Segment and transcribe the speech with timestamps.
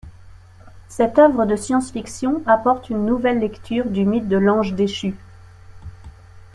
[0.89, 5.15] Cette œuvre de science fiction apporte une nouvelle lecture du mythe de l'Ange déchu.